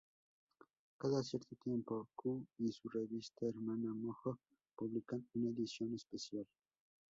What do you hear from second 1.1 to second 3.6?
cierto tiempo, "Q" y su revista